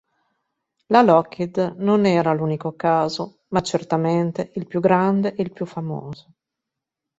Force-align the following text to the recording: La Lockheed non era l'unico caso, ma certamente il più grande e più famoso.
La 0.87 1.03
Lockheed 1.03 1.75
non 1.77 2.05
era 2.07 2.33
l'unico 2.33 2.75
caso, 2.75 3.41
ma 3.49 3.61
certamente 3.61 4.51
il 4.55 4.65
più 4.65 4.79
grande 4.79 5.35
e 5.35 5.47
più 5.51 5.67
famoso. 5.67 6.33